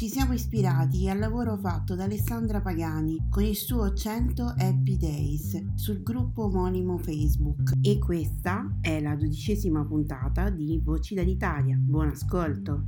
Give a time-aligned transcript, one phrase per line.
[0.00, 5.74] Ci siamo ispirati al lavoro fatto da Alessandra Pagani con il suo 100 Happy Days
[5.74, 11.76] sul gruppo omonimo Facebook e questa è la dodicesima puntata di Voci dall'Italia.
[11.78, 12.84] Buon ascolto!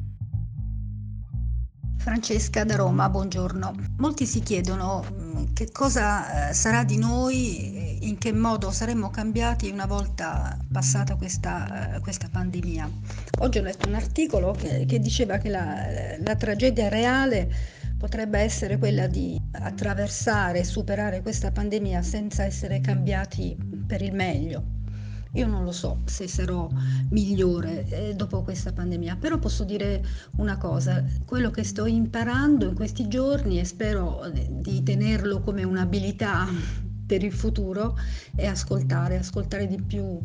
[1.98, 3.74] Francesca da Roma, buongiorno.
[3.98, 9.70] Molti si chiedono mm, che cosa eh, sarà di noi, in che modo saremmo cambiati
[9.70, 12.90] una volta passata questa, eh, questa pandemia.
[13.40, 15.86] Oggi ho letto un articolo che, che diceva che la,
[16.24, 17.50] la tragedia reale
[17.98, 24.80] potrebbe essere quella di attraversare e superare questa pandemia senza essere cambiati per il meglio.
[25.34, 26.68] Io non lo so se sarò
[27.08, 30.04] migliore eh, dopo questa pandemia, però posso dire
[30.36, 36.46] una cosa, quello che sto imparando in questi giorni e spero di tenerlo come un'abilità
[37.12, 37.94] per il futuro
[38.34, 40.18] è ascoltare, ascoltare di più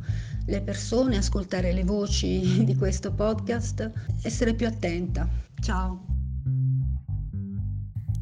[0.45, 3.91] le persone, ascoltare le voci di questo podcast,
[4.21, 5.27] essere più attenta.
[5.59, 6.26] Ciao.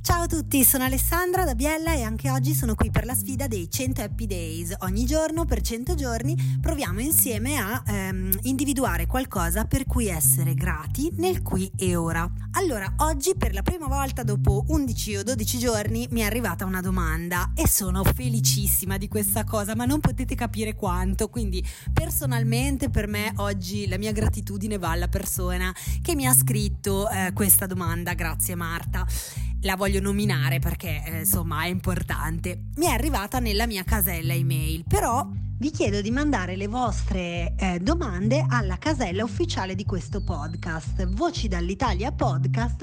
[0.06, 3.48] Ciao a tutti, sono Alessandra da Biella e anche oggi sono qui per la sfida
[3.48, 4.76] dei 100 Happy Days.
[4.82, 11.12] Ogni giorno per 100 giorni proviamo insieme a ehm, individuare qualcosa per cui essere grati
[11.16, 12.32] nel qui e ora.
[12.52, 16.82] Allora, oggi per la prima volta dopo 11 o 12 giorni mi è arrivata una
[16.82, 21.30] domanda e sono felicissima di questa cosa, ma non potete capire quanto.
[21.30, 25.74] Quindi personalmente per me oggi la mia gratitudine va alla persona
[26.04, 28.14] che mi ha scritto eh, questa domanda.
[28.14, 29.04] Grazie Marta
[29.66, 32.68] la voglio nominare perché eh, insomma è importante.
[32.76, 35.28] Mi è arrivata nella mia casella email, però
[35.58, 41.48] vi chiedo di mandare le vostre eh, domande alla casella ufficiale di questo podcast, voci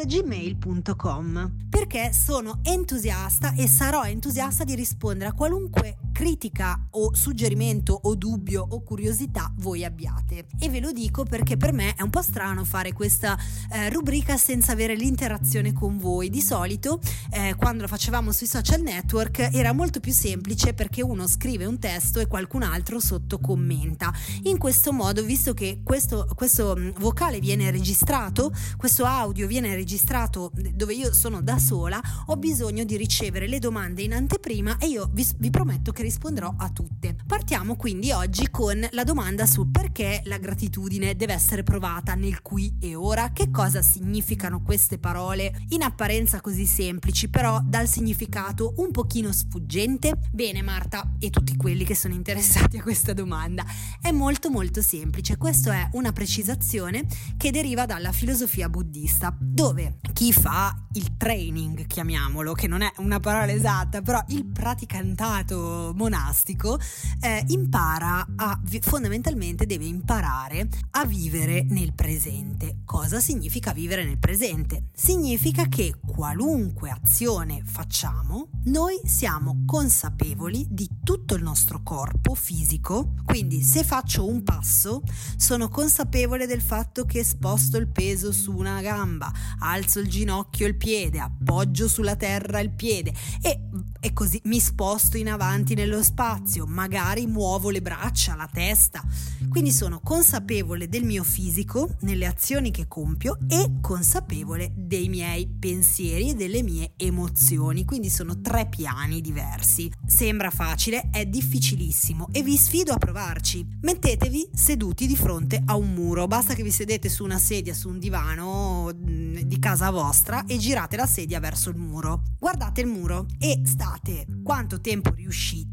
[0.04, 8.14] gmail.com, perché sono entusiasta e sarò entusiasta di rispondere a qualunque critica o suggerimento o
[8.14, 10.46] dubbio o curiosità voi abbiate.
[10.58, 13.36] E ve lo dico perché per me è un po' strano fare questa
[13.70, 16.30] eh, rubrica senza avere l'interazione con voi.
[16.30, 17.00] Di solito,
[17.30, 21.78] eh, quando lo facevamo sui social network, era molto più semplice perché uno scrive un
[21.78, 24.12] testo e qualcun altro sotto commenta.
[24.44, 30.52] In questo modo, visto che questo, questo mm, vocale viene registrato, questo audio viene registrato
[30.74, 35.08] dove io sono da sola, ho bisogno di ricevere le domande in anteprima e io
[35.12, 37.16] vi, vi prometto che risponderò a tutte.
[37.26, 42.76] Partiamo quindi oggi con la domanda su perché la gratitudine deve essere provata nel qui
[42.80, 48.90] e ora, che cosa significano queste parole in apparenza così semplici, però dal significato un
[48.90, 50.18] pochino sfuggente?
[50.30, 53.64] Bene Marta e tutti quelli che sono interessati a questa domanda?
[54.00, 60.32] È molto molto semplice, questa è una precisazione che deriva dalla filosofia buddista, dove chi
[60.32, 66.78] fa il training, chiamiamolo, che non è una parola esatta, però il praticantato monastico
[67.20, 72.80] eh, impara a, fondamentalmente deve imparare a vivere nel presente.
[72.84, 74.88] Cosa significa vivere nel presente?
[74.94, 83.62] Significa che qualunque azione facciamo, noi siamo consapevoli di tutto il nostro corpo fisico, quindi
[83.62, 85.02] se faccio un passo
[85.36, 90.76] sono consapevole del fatto che sposto il peso su una gamba, alzo il ginocchio il
[90.76, 93.68] piede, appoggio sulla terra il piede e
[94.04, 99.02] e così mi sposto in avanti nello spazio, magari muovo le braccia, la testa.
[99.48, 106.30] Quindi sono consapevole del mio fisico nelle azioni che compio e consapevole dei miei pensieri
[106.30, 107.84] e delle mie emozioni.
[107.84, 109.90] Quindi sono tre piani diversi.
[110.06, 113.66] Sembra facile, è difficilissimo e vi sfido a provarci.
[113.80, 117.88] Mettetevi seduti di fronte a un muro, basta che vi sedete su una sedia, su
[117.88, 122.22] un divano mm, di casa vostra e girate la sedia verso il muro.
[122.38, 125.71] Guardate il muro e state quanto tempo riuscite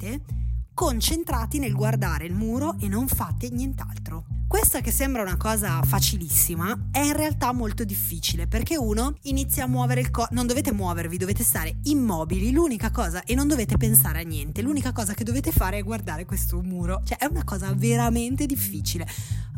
[0.74, 4.38] concentrati nel guardare il muro e non fate nient'altro.
[4.50, 9.68] Questa che sembra una cosa facilissima è in realtà molto difficile perché uno inizia a
[9.68, 14.22] muovere il corpo, non dovete muovervi, dovete stare immobili, l'unica cosa e non dovete pensare
[14.22, 17.72] a niente, l'unica cosa che dovete fare è guardare questo muro, cioè è una cosa
[17.75, 19.06] veramente difficile.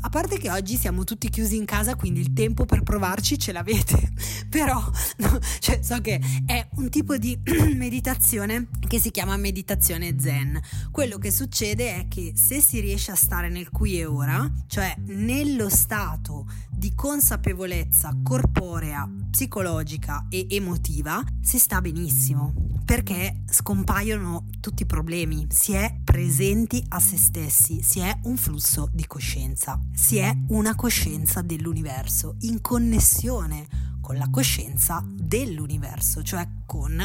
[0.04, 3.52] A parte che oggi siamo tutti chiusi in casa, quindi il tempo per provarci ce
[3.52, 4.12] l'avete,
[4.50, 4.84] però
[5.18, 7.40] no, cioè, so che è un tipo di
[7.76, 10.60] meditazione che si chiama meditazione zen.
[10.90, 14.81] Quello che succede è che se si riesce a stare nel qui e ora, cioè
[14.81, 22.51] cioè nello stato di consapevolezza corporea, psicologica e emotiva, si sta benissimo
[22.83, 28.89] perché scompaiono tutti i problemi, si è presenti a se stessi, si è un flusso
[28.92, 33.68] di coscienza, si è una coscienza dell'universo in connessione
[34.01, 36.95] con la coscienza dell'universo, cioè con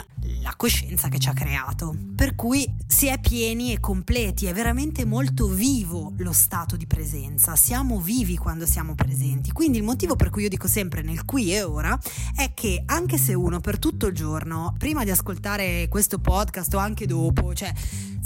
[0.43, 1.93] la coscienza che ci ha creato.
[2.15, 7.57] Per cui si è pieni e completi, è veramente molto vivo lo stato di presenza,
[7.57, 9.51] siamo vivi quando siamo presenti.
[9.51, 11.99] Quindi il motivo per cui io dico sempre nel qui e ora
[12.37, 16.79] è che anche se uno per tutto il giorno, prima di ascoltare questo podcast o
[16.79, 17.73] anche dopo, cioè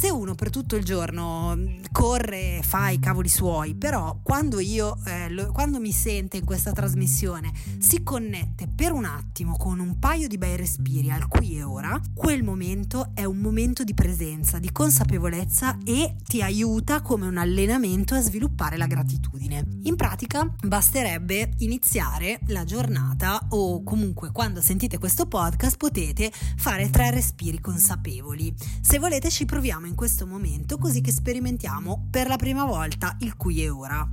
[0.01, 1.59] se uno per tutto il giorno
[1.93, 6.73] corre fa i cavoli suoi, però quando io, eh, lo, quando mi sente in questa
[6.73, 11.63] trasmissione, si connette per un attimo con un paio di bei respiri al qui e
[11.63, 17.37] ora, quel momento è un momento di presenza, di consapevolezza e ti aiuta come un
[17.37, 19.65] allenamento a sviluppare la gratitudine.
[19.85, 27.13] In pratica basterebbe iniziare la giornata o comunque quando sentite questo podcast potete fare tre
[27.13, 28.53] respiri consapevoli.
[28.81, 33.37] Se volete ci proviamo in questo momento così che sperimentiamo per la prima volta il
[33.37, 34.07] qui e ora.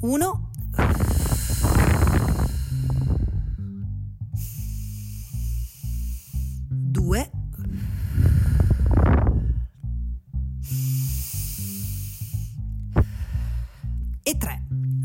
[0.00, 0.50] 1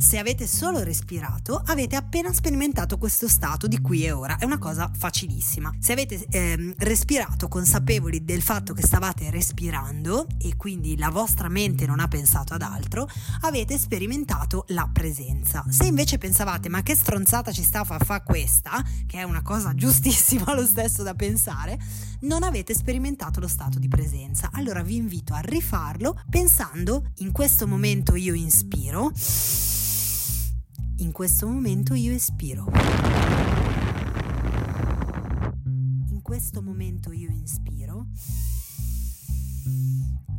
[0.07, 4.37] se avete solo respirato, avete appena sperimentato questo stato di qui e ora.
[4.37, 5.69] È una cosa facilissima.
[5.79, 11.85] Se avete ehm, respirato consapevoli del fatto che stavate respirando e quindi la vostra mente
[11.85, 13.05] non ha pensato ad altro,
[13.41, 15.65] avete sperimentato la presenza.
[15.67, 19.75] Se invece pensavate ma che stronzata ci sta a fa questa, che è una cosa
[19.75, 21.77] giustissima lo stesso da pensare,
[22.21, 24.51] non avete sperimentato lo stato di presenza.
[24.53, 29.11] Allora vi invito a rifarlo pensando in questo momento io inspiro
[30.99, 32.65] in questo momento io espiro.
[36.09, 38.07] In questo momento io inspiro.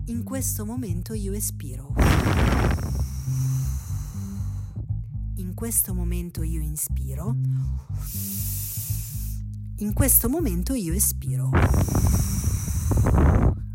[0.06, 1.94] In questo momento io espiro.
[5.36, 7.36] In questo momento io inspiro.
[9.76, 11.50] In questo momento io espiro.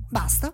[0.09, 0.53] Basta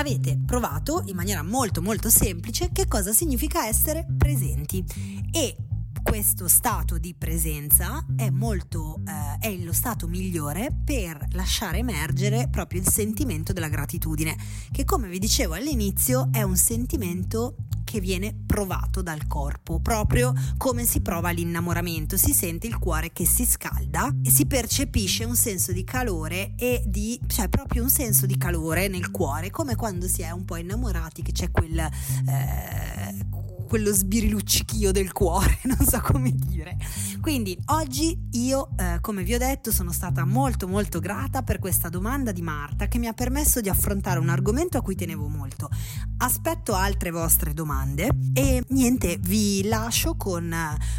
[0.00, 4.84] avete provato in maniera molto molto semplice che cosa significa essere presenti.
[5.30, 5.56] E
[6.02, 12.80] questo stato di presenza è molto eh, è lo stato migliore per lasciare emergere proprio
[12.80, 14.34] il sentimento della gratitudine
[14.72, 17.56] che come vi dicevo all'inizio è un sentimento
[17.90, 23.26] che viene provato dal corpo, proprio come si prova l'innamoramento, si sente il cuore che
[23.26, 28.26] si scalda e si percepisce un senso di calore e di, cioè proprio un senso
[28.26, 31.78] di calore nel cuore, come quando si è un po' innamorati che c'è quel...
[31.80, 33.39] Eh,
[33.70, 36.76] quello sbiriluccichio del cuore, non so come dire.
[37.20, 41.88] Quindi oggi io, eh, come vi ho detto, sono stata molto molto grata per questa
[41.88, 45.70] domanda di Marta che mi ha permesso di affrontare un argomento a cui tenevo molto.
[46.16, 50.52] Aspetto altre vostre domande e niente, vi lascio con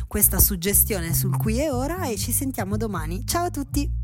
[0.07, 3.25] questa suggestione sul qui e ora e ci sentiamo domani.
[3.25, 3.99] Ciao a tutti!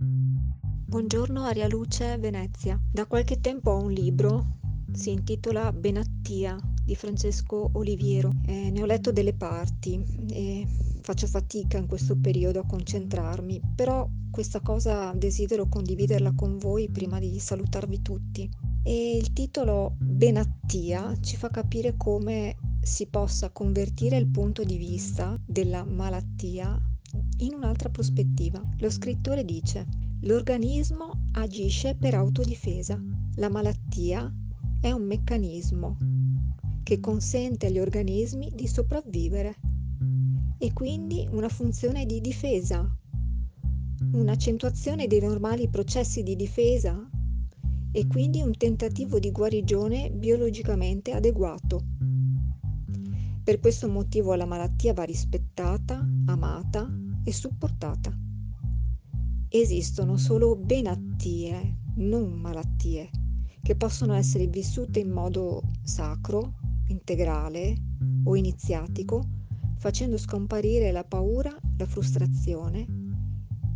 [0.00, 2.76] Buongiorno Aria Luce Venezia.
[2.90, 4.58] Da qualche tempo ho un libro,
[4.92, 8.30] si intitola Benattia di Francesco Oliviero.
[8.46, 10.66] Eh, ne ho letto delle parti e
[11.00, 17.18] faccio fatica in questo periodo a concentrarmi, però questa cosa desidero condividerla con voi prima
[17.18, 18.50] di salutarvi tutti.
[18.82, 25.38] E il titolo Benattia ci fa capire come si possa convertire il punto di vista
[25.46, 26.80] della malattia
[27.38, 28.60] in un'altra prospettiva.
[28.78, 29.86] Lo scrittore dice
[30.22, 33.00] L'organismo agisce per autodifesa.
[33.36, 34.32] La malattia
[34.80, 35.96] è un meccanismo
[36.82, 39.56] che consente agli organismi di sopravvivere
[40.58, 42.88] e quindi una funzione di difesa,
[44.12, 47.08] un'accentuazione dei normali processi di difesa
[47.90, 51.84] e quindi un tentativo di guarigione biologicamente adeguato.
[53.44, 56.88] Per questo motivo la malattia va rispettata, amata
[57.24, 58.16] e supportata.
[59.48, 63.10] Esistono solo benattie, non malattie,
[63.60, 66.54] che possono essere vissute in modo sacro,
[66.88, 67.74] integrale
[68.24, 69.22] o iniziatico,
[69.78, 72.86] facendo scomparire la paura, la frustrazione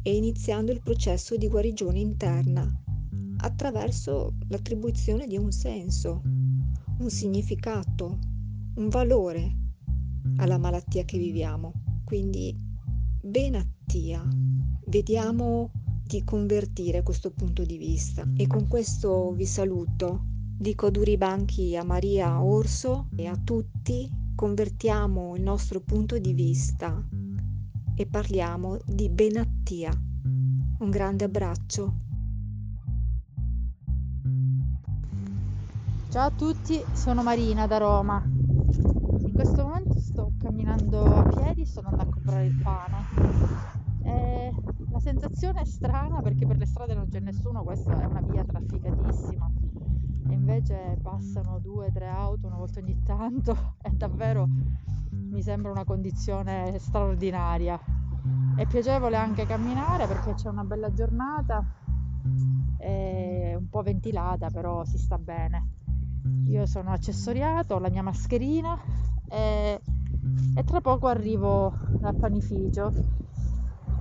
[0.02, 2.82] e iniziando il processo di guarigione interna
[3.38, 6.22] attraverso l'attribuzione di un senso,
[6.98, 8.18] un significato,
[8.76, 9.56] un valore
[10.36, 11.72] alla malattia che viviamo.
[12.04, 12.56] Quindi
[13.20, 14.26] benattia,
[14.86, 15.70] vediamo
[16.04, 20.25] di convertire questo punto di vista e con questo vi saluto.
[20.58, 27.06] Dico duri banchi a Maria Orso e a tutti convertiamo il nostro punto di vista
[27.94, 29.90] e parliamo di benattia.
[30.78, 31.94] Un grande abbraccio.
[36.08, 38.24] Ciao a tutti, sono Marina da Roma.
[38.24, 42.96] In questo momento sto camminando a piedi, sto andando a comprare il pane.
[44.04, 44.54] E
[44.90, 48.42] la sensazione è strana perché per le strade non c'è nessuno, questa è una via
[48.42, 49.65] trafficatissima.
[50.28, 54.48] E invece passano due o tre auto una volta ogni tanto e davvero
[55.10, 57.78] mi sembra una condizione straordinaria.
[58.56, 61.64] È piacevole anche camminare perché c'è una bella giornata,
[62.78, 65.74] è un po' ventilata, però si sta bene.
[66.46, 68.76] Io sono accessoriato, ho la mia mascherina
[69.28, 69.80] e,
[70.54, 72.92] e tra poco arrivo dal panificio.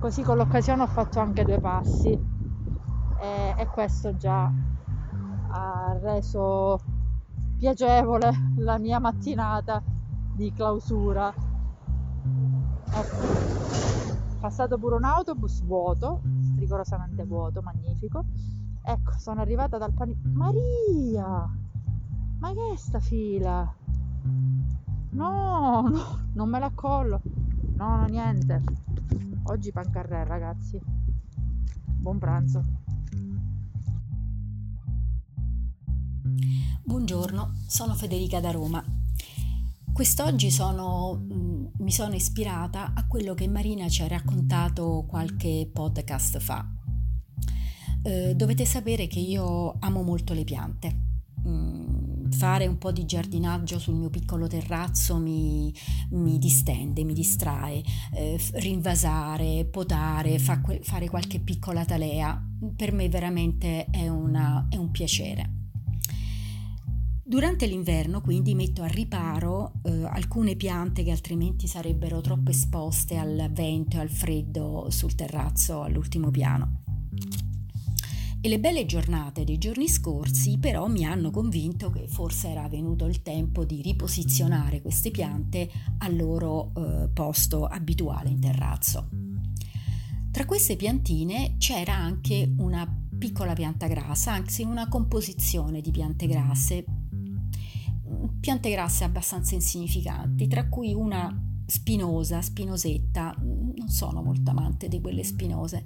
[0.00, 4.50] Così con l'occasione ho fatto anche due passi e, e questo già
[5.48, 6.80] ha reso
[7.56, 9.82] piacevole la mia mattinata
[10.34, 11.32] di clausura.
[12.92, 13.44] Ecco.
[14.40, 16.20] Passato pure un autobus vuoto,
[16.56, 18.24] rigorosamente vuoto, magnifico.
[18.82, 20.28] Ecco, sono arrivata dal panificio.
[20.32, 21.50] Maria!
[22.38, 23.74] Ma che è sta fila?
[25.10, 27.20] No, no, non me la collo.
[27.76, 28.62] No, no, niente.
[29.44, 30.80] Oggi pancarrè, ragazzi.
[31.98, 32.62] Buon pranzo.
[36.86, 38.80] Buongiorno, sono Federica da Roma.
[39.92, 46.38] Quest'oggi sono, mm, mi sono ispirata a quello che Marina ci ha raccontato qualche podcast
[46.38, 46.64] fa.
[48.04, 50.96] Eh, dovete sapere che io amo molto le piante.
[51.48, 55.74] Mm, fare un po' di giardinaggio sul mio piccolo terrazzo mi,
[56.10, 62.40] mi distende, mi distrae, eh, rinvasare, potare, fa fare qualche piccola talea,
[62.76, 65.55] per me veramente è, una, è un piacere.
[67.28, 73.50] Durante l'inverno quindi metto a riparo eh, alcune piante che altrimenti sarebbero troppo esposte al
[73.50, 76.82] vento e al freddo sul terrazzo all'ultimo piano.
[78.40, 83.06] E le belle giornate dei giorni scorsi però mi hanno convinto che forse era venuto
[83.06, 85.68] il tempo di riposizionare queste piante
[85.98, 89.08] al loro eh, posto abituale in terrazzo.
[90.30, 92.86] Tra queste piantine c'era anche una
[93.18, 96.84] piccola pianta grassa, anzi una composizione di piante grasse,
[98.40, 101.34] piante grasse abbastanza insignificanti, tra cui una
[101.66, 105.82] spinosa, spinosetta, non sono molto amante di quelle spinose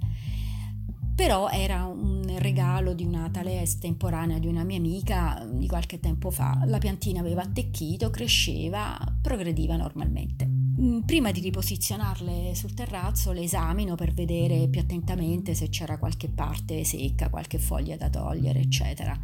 [1.21, 6.31] però era un regalo di una tale estemporanea di una mia amica di qualche tempo
[6.31, 6.63] fa.
[6.65, 10.47] La piantina aveva attecchito, cresceva, progrediva normalmente.
[10.47, 16.27] Mm, prima di riposizionarle sul terrazzo le esamino per vedere più attentamente se c'era qualche
[16.27, 19.15] parte secca, qualche foglia da togliere, eccetera.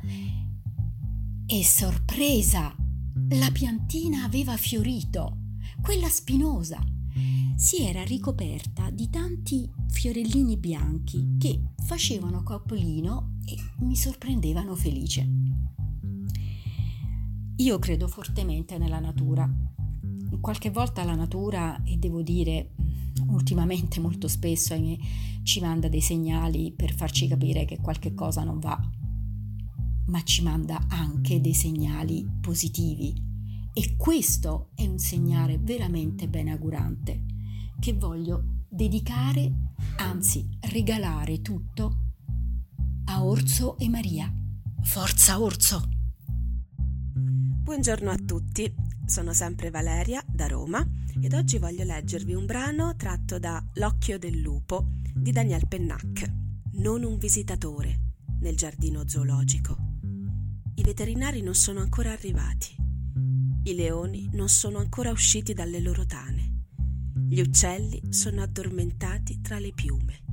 [1.48, 2.87] E sorpresa!
[3.29, 5.38] La piantina aveva fiorito,
[5.81, 6.81] quella spinosa
[7.55, 15.27] si era ricoperta di tanti fiorellini bianchi che facevano capolino e mi sorprendevano felice.
[17.55, 19.51] Io credo fortemente nella natura.
[20.39, 22.75] Qualche volta la natura, e devo dire
[23.29, 24.75] ultimamente molto spesso
[25.41, 28.79] ci manda dei segnali per farci capire che qualche cosa non va,
[30.08, 33.14] ma ci manda anche dei segnali positivi
[33.74, 37.24] e questo è un segnale veramente benaugurante
[37.80, 39.52] che voglio dedicare,
[39.98, 41.98] anzi regalare tutto
[43.06, 44.32] a Orso e Maria.
[44.82, 45.90] Forza Orso!
[47.14, 48.74] Buongiorno a tutti,
[49.06, 50.86] sono sempre Valeria da Roma
[51.22, 56.34] ed oggi voglio leggervi un brano tratto da L'occhio del lupo di Daniel Pennac.
[56.78, 58.00] non un visitatore
[58.40, 59.87] nel giardino zoologico.
[60.77, 62.75] I veterinari non sono ancora arrivati.
[63.63, 66.65] I leoni non sono ancora usciti dalle loro tane.
[67.27, 70.24] Gli uccelli sono addormentati tra le piume.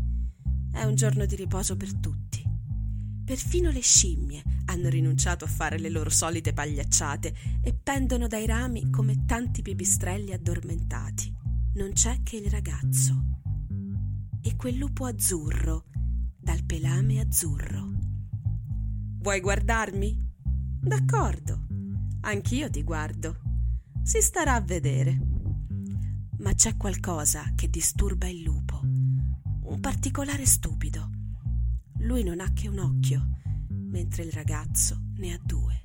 [0.70, 2.44] È un giorno di riposo per tutti.
[3.24, 8.90] Perfino le scimmie hanno rinunciato a fare le loro solite pagliacciate e pendono dai rami
[8.90, 11.34] come tanti pipistrelli addormentati.
[11.76, 13.40] Non c'è che il ragazzo.
[14.42, 15.86] E quel lupo azzurro,
[16.38, 17.92] dal pelame azzurro.
[19.20, 20.32] Vuoi guardarmi?
[20.84, 21.66] D'accordo,
[22.20, 23.40] anch'io ti guardo.
[24.02, 25.18] Si starà a vedere.
[26.38, 31.14] Ma c'è qualcosa che disturba il lupo, un particolare stupido
[32.04, 33.38] lui non ha che un occhio,
[33.68, 35.84] mentre il ragazzo ne ha due.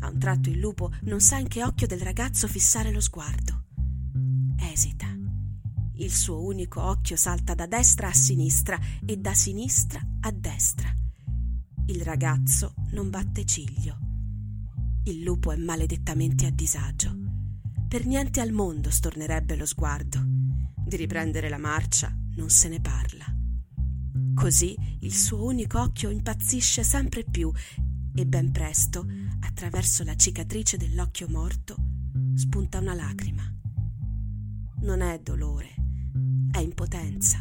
[0.00, 3.64] A un tratto il lupo non sa in che occhio del ragazzo fissare lo sguardo.
[4.58, 5.06] Esita.
[5.98, 10.94] Il suo unico occhio salta da destra a sinistra e da sinistra a destra.
[11.86, 14.05] Il ragazzo non batte ciglio.
[15.08, 17.16] Il lupo è maledettamente a disagio.
[17.86, 20.20] Per niente al mondo stornerebbe lo sguardo.
[20.20, 23.24] Di riprendere la marcia non se ne parla.
[24.34, 27.52] Così il suo unico occhio impazzisce sempre più
[28.16, 29.06] e ben presto,
[29.42, 31.76] attraverso la cicatrice dell'occhio morto,
[32.34, 33.44] spunta una lacrima.
[34.80, 35.72] Non è dolore,
[36.50, 37.38] è impotenza,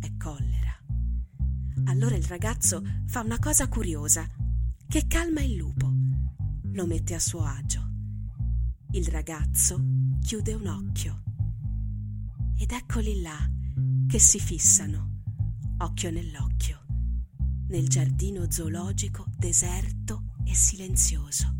[0.00, 0.76] è collera.
[1.84, 4.28] Allora il ragazzo fa una cosa curiosa,
[4.86, 5.97] che calma il lupo,
[6.78, 7.90] lo mette a suo agio.
[8.92, 9.82] Il ragazzo
[10.20, 11.22] chiude un occhio
[12.56, 13.36] ed eccoli là
[14.06, 15.22] che si fissano
[15.78, 16.84] occhio nell'occhio,
[17.70, 21.52] nel giardino zoologico deserto e silenzioso,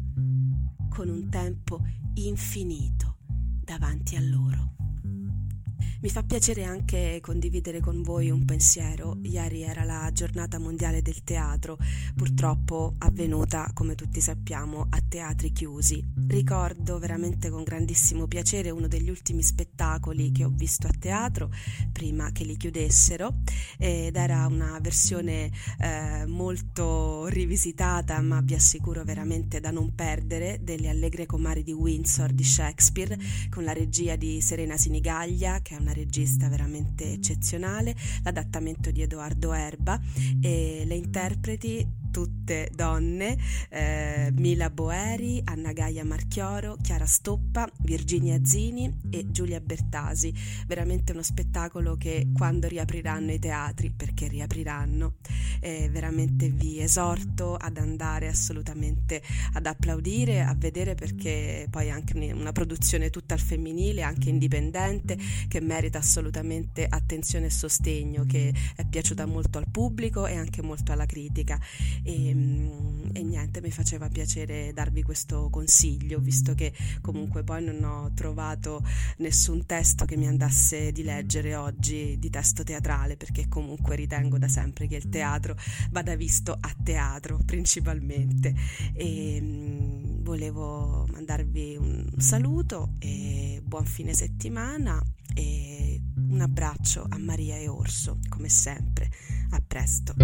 [0.88, 1.84] con un tempo
[2.14, 3.16] infinito
[3.64, 4.76] davanti a loro.
[6.00, 9.18] Mi fa piacere anche condividere con voi un pensiero.
[9.22, 11.76] Ieri era la giornata mondiale del teatro,
[12.14, 16.00] purtroppo avvenuta, come tutti sappiamo, a teatri chiusi.
[16.28, 21.50] Ricordo veramente con grandissimo piacere uno degli ultimi spettacoli che ho visto a teatro
[21.90, 23.38] prima che li chiudessero
[23.76, 25.50] ed era una versione
[25.80, 32.30] eh, molto rivisitata, ma vi assicuro veramente da non perdere, delle Allegre Comari di Windsor
[32.30, 33.18] di Shakespeare
[33.50, 39.00] con la regia di Serena Sinigaglia, che è una una regista veramente eccezionale, l'adattamento di
[39.00, 39.98] Edoardo Erba
[40.40, 41.86] e le interpreti
[42.18, 50.34] tutte donne, eh, Mila Boeri, Anna Gaia Marchioro, Chiara Stoppa, Virginia Zini e Giulia Bertasi.
[50.66, 55.14] Veramente uno spettacolo che quando riapriranno i teatri, perché riapriranno,
[55.60, 62.18] eh, veramente vi esorto ad andare assolutamente ad applaudire, a vedere perché poi è anche
[62.32, 68.84] una produzione tutta al femminile, anche indipendente, che merita assolutamente attenzione e sostegno, che è
[68.84, 71.60] piaciuta molto al pubblico e anche molto alla critica
[72.08, 77.84] e, mm, e, niente, mi faceva piacere darvi questo consiglio, visto che comunque poi non
[77.84, 78.82] ho trovato
[79.18, 84.48] nessun testo che mi andasse di leggere oggi di testo teatrale, perché comunque ritengo da
[84.48, 85.54] sempre che il teatro
[85.90, 88.54] vada visto a teatro principalmente.
[88.94, 94.98] E mm, volevo mandarvi un saluto e buon fine settimana
[95.34, 99.10] e un abbraccio a Maria e Orso, come sempre.
[99.50, 100.14] A presto.